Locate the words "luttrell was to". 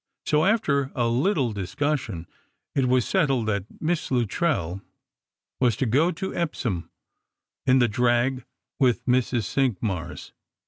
4.09-5.85